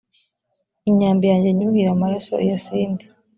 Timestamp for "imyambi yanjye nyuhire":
0.89-1.89